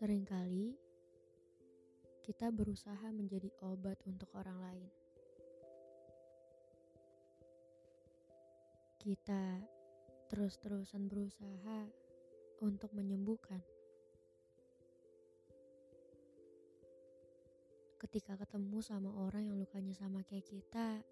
Seringkali 0.00 0.72
kita 2.24 2.48
berusaha 2.48 3.12
menjadi 3.12 3.52
obat 3.60 4.00
untuk 4.08 4.32
orang 4.32 4.56
lain. 4.56 4.88
Kita 8.96 9.60
terus-terusan 10.32 11.04
berusaha 11.04 11.84
untuk 12.64 12.96
menyembuhkan. 12.96 13.60
Ketika 18.00 18.40
ketemu 18.40 18.80
sama 18.80 19.12
orang 19.20 19.52
yang 19.52 19.60
lukanya 19.60 19.92
sama 19.92 20.24
kayak 20.24 20.48
kita, 20.48 21.04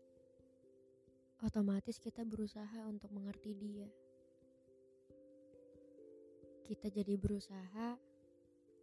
otomatis 1.45 2.01
kita 2.01 2.25
berusaha 2.25 2.89
untuk 2.89 3.13
mengerti 3.13 3.53
dia. 3.53 3.93
Kita 6.65 6.89
jadi 6.89 7.21
berusaha 7.21 8.08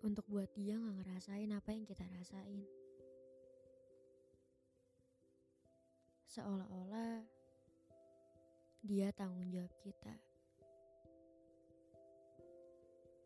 untuk 0.06 0.30
buat 0.30 0.54
dia 0.54 0.78
nggak 0.78 1.02
ngerasain 1.02 1.50
apa 1.50 1.70
yang 1.74 1.82
kita 1.90 2.06
rasain. 2.14 2.62
Seolah-olah 6.30 7.26
dia 8.86 9.10
tanggung 9.18 9.50
jawab 9.50 9.74
kita. 9.82 10.14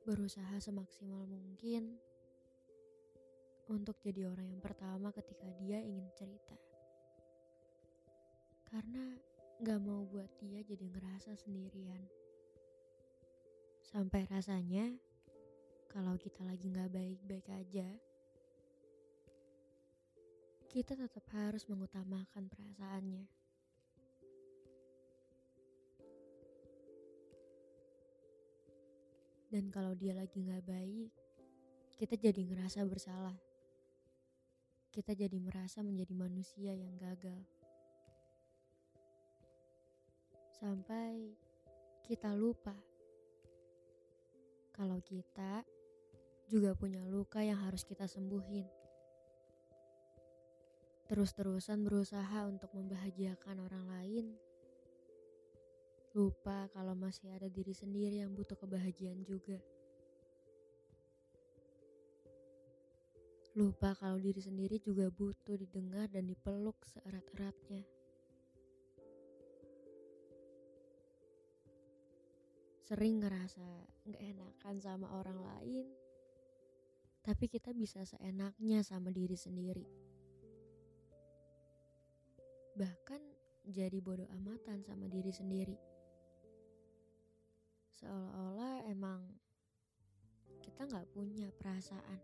Berusaha 0.07 0.55
semaksimal 0.63 1.27
mungkin 1.27 1.99
untuk 3.67 3.99
jadi 3.99 4.31
orang 4.31 4.47
yang 4.47 4.63
pertama 4.63 5.11
ketika 5.11 5.51
dia 5.59 5.83
ingin 5.83 6.07
cerita. 6.15 6.55
Karena 8.71 9.19
gak 9.59 9.81
mau 9.83 10.07
buat 10.07 10.31
dia 10.39 10.63
jadi 10.63 10.87
ngerasa 10.87 11.35
sendirian. 11.35 12.07
Sampai 13.83 14.25
rasanya 14.31 15.08
kalau 15.89 16.13
kita 16.21 16.45
lagi 16.45 16.69
nggak 16.69 16.93
baik-baik 16.93 17.49
aja, 17.49 17.89
kita 20.69 20.93
tetap 20.93 21.25
harus 21.33 21.65
mengutamakan 21.65 22.45
perasaannya. 22.45 23.25
Dan 29.49 29.73
kalau 29.73 29.97
dia 29.97 30.13
lagi 30.13 30.45
nggak 30.45 30.61
baik, 30.61 31.09
kita 31.97 32.13
jadi 32.21 32.37
ngerasa 32.45 32.85
bersalah. 32.85 33.33
Kita 34.93 35.17
jadi 35.17 35.41
merasa 35.41 35.81
menjadi 35.81 36.13
manusia 36.13 36.69
yang 36.77 36.93
gagal. 37.01 37.41
Sampai 40.53 41.33
kita 42.05 42.37
lupa 42.37 42.77
kalau 44.77 45.01
kita 45.01 45.65
juga 46.49 46.73
punya 46.73 47.05
luka 47.05 47.45
yang 47.45 47.61
harus 47.61 47.85
kita 47.85 48.09
sembuhin. 48.09 48.65
Terus-terusan 51.05 51.85
berusaha 51.85 52.49
untuk 52.49 52.73
membahagiakan 52.73 53.61
orang 53.61 53.85
lain. 53.85 54.25
Lupa 56.17 56.65
kalau 56.73 56.97
masih 56.97 57.29
ada 57.29 57.45
diri 57.45 57.73
sendiri 57.73 58.25
yang 58.25 58.33
butuh 58.33 58.57
kebahagiaan 58.57 59.21
juga. 59.21 59.61
Lupa 63.53 63.93
kalau 63.97 64.17
diri 64.17 64.41
sendiri 64.41 64.81
juga 64.81 65.09
butuh 65.13 65.57
didengar 65.57 66.09
dan 66.09 66.25
dipeluk 66.29 66.77
seerat-eratnya. 66.89 67.85
Sering 72.89 73.21
ngerasa 73.21 73.69
gak 74.09 74.21
enakan 74.21 74.75
sama 74.81 75.13
orang 75.13 75.41
lain, 75.41 75.85
tapi 77.19 77.51
kita 77.51 77.75
bisa 77.75 78.03
seenaknya 78.07 78.79
sama 78.81 79.11
diri 79.11 79.35
sendiri. 79.35 79.85
Bahkan 82.79 83.21
jadi 83.67 83.99
bodoh 83.99 84.27
amatan 84.31 84.81
sama 84.87 85.05
diri 85.11 85.29
sendiri. 85.35 85.77
Seolah-olah 87.99 88.87
emang 88.87 89.21
kita 90.63 90.87
nggak 90.87 91.11
punya 91.11 91.51
perasaan. 91.51 92.21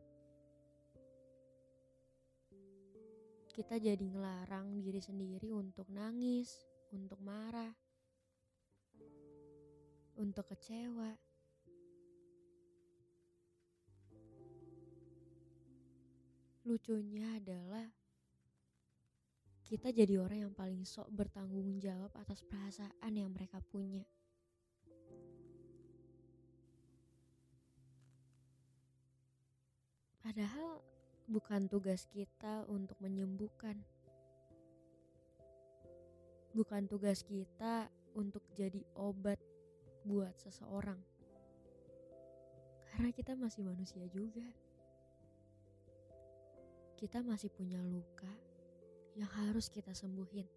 Kita 3.52 3.80
jadi 3.80 4.04
ngelarang 4.04 4.80
diri 4.84 5.00
sendiri 5.00 5.52
untuk 5.52 5.88
nangis, 5.92 6.64
untuk 6.92 7.20
marah, 7.24 7.72
untuk 10.16 10.48
kecewa 10.52 11.25
Lucunya 16.66 17.38
adalah 17.38 17.86
kita 19.70 19.94
jadi 19.94 20.18
orang 20.18 20.50
yang 20.50 20.54
paling 20.58 20.82
sok 20.82 21.14
bertanggung 21.14 21.78
jawab 21.78 22.10
atas 22.18 22.42
perasaan 22.42 23.14
yang 23.14 23.30
mereka 23.30 23.62
punya. 23.70 24.02
Padahal 30.26 30.82
bukan 31.30 31.70
tugas 31.70 32.10
kita 32.10 32.66
untuk 32.66 32.98
menyembuhkan. 32.98 33.78
Bukan 36.58 36.90
tugas 36.90 37.22
kita 37.22 37.94
untuk 38.18 38.42
jadi 38.58 38.82
obat 38.98 39.38
buat 40.02 40.34
seseorang. 40.42 40.98
Karena 42.90 43.14
kita 43.14 43.38
masih 43.38 43.62
manusia 43.62 44.02
juga 44.10 44.50
kita 46.96 47.20
masih 47.20 47.52
punya 47.52 47.76
luka 47.84 48.32
yang 49.20 49.28
harus 49.28 49.68
kita 49.68 49.92
sembuhin. 49.92 50.48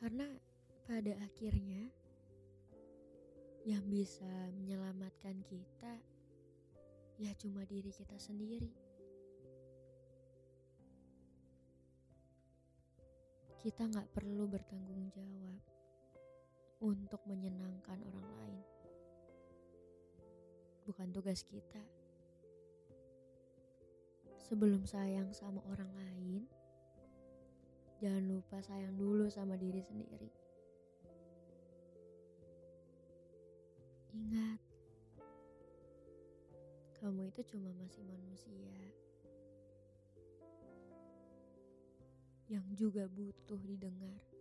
Karena 0.00 0.24
pada 0.88 1.12
akhirnya 1.20 1.84
yang 3.68 3.84
bisa 3.90 4.30
menyelamatkan 4.56 5.42
kita 5.44 5.92
ya 7.20 7.32
cuma 7.36 7.68
diri 7.68 7.92
kita 7.92 8.16
sendiri. 8.16 8.72
Kita 13.60 13.84
nggak 13.84 14.14
perlu 14.14 14.46
bertanggung 14.46 15.10
jawab 15.10 15.75
untuk 16.80 17.20
menyenangkan 17.24 17.96
orang 18.04 18.28
lain. 18.36 18.62
Bukan 20.84 21.08
tugas 21.10 21.42
kita. 21.48 21.82
Sebelum 24.46 24.86
sayang 24.86 25.34
sama 25.34 25.58
orang 25.66 25.90
lain, 25.98 26.42
jangan 27.98 28.22
lupa 28.30 28.62
sayang 28.62 28.94
dulu 28.94 29.26
sama 29.26 29.58
diri 29.58 29.82
sendiri. 29.82 30.30
Ingat, 34.14 34.60
kamu 37.02 37.28
itu 37.34 37.42
cuma 37.50 37.74
masih 37.82 38.06
manusia 38.06 38.26
yang 42.46 42.62
juga 42.78 43.10
butuh 43.10 43.58
didengar. 43.66 44.35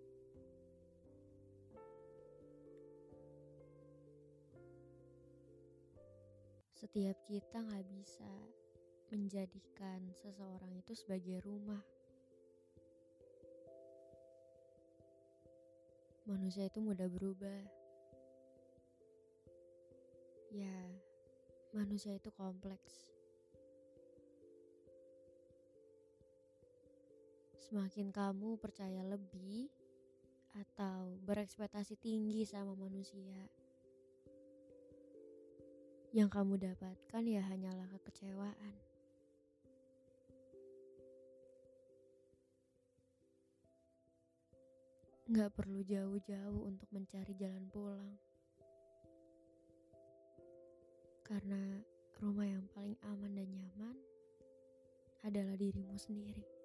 Setiap 6.86 7.18
kita 7.26 7.66
nggak 7.66 7.82
bisa 7.98 8.30
menjadikan 9.10 10.06
seseorang 10.22 10.70
itu 10.78 10.94
sebagai 10.94 11.42
rumah. 11.42 11.82
Manusia 16.30 16.70
itu 16.70 16.78
mudah 16.86 17.10
berubah. 17.10 17.66
Ya, 20.54 20.78
manusia 21.74 22.14
itu 22.14 22.30
kompleks. 22.38 23.10
Semakin 27.66 28.14
kamu 28.14 28.62
percaya 28.62 29.02
lebih 29.02 29.74
atau 30.54 31.18
berekspektasi 31.26 31.98
tinggi 31.98 32.46
sama 32.46 32.78
manusia, 32.78 33.50
yang 36.16 36.32
kamu 36.32 36.56
dapatkan 36.56 37.24
ya 37.28 37.44
hanyalah 37.44 37.92
kekecewaan. 37.92 38.76
Nggak 45.28 45.52
perlu 45.60 45.84
jauh-jauh 45.84 46.72
untuk 46.72 46.88
mencari 46.96 47.36
jalan 47.36 47.68
pulang. 47.68 48.16
Karena 51.28 51.84
rumah 52.24 52.48
yang 52.48 52.64
paling 52.72 52.96
aman 53.12 53.36
dan 53.36 53.52
nyaman 53.52 53.98
adalah 55.28 55.60
dirimu 55.60 56.00
sendiri. 56.00 56.65